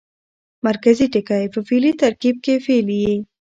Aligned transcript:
مرکزي 0.67 1.05
ټکی 1.13 1.45
په 1.53 1.59
فعلي 1.67 1.91
ترکیب 2.01 2.35
کښي 2.45 2.55
فعل 2.65 2.87
يي. 3.01 3.15